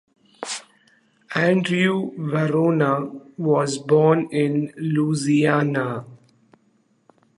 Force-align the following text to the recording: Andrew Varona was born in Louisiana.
Andrew 1.35 2.13
Varona 2.17 3.21
was 3.37 3.77
born 3.77 4.29
in 4.31 4.73
Louisiana. 4.77 6.07